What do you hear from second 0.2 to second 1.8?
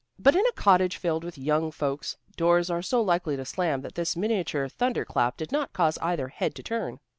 in a cottage filled with young